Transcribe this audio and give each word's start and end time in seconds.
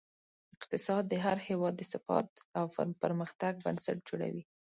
اقتصاد 0.57 1.03
د 1.09 1.13
هر 1.25 1.37
هېواد 1.47 1.73
د 1.77 1.81
ثبات 1.91 2.29
او 2.57 2.65
پرمختګ 3.01 3.53
بنسټ 3.65 3.97
جوړوي. 4.09 4.43